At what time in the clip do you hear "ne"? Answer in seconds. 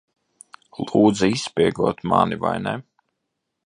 2.69-2.79